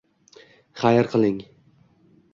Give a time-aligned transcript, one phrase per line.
[0.81, 1.39] Xayr qiling!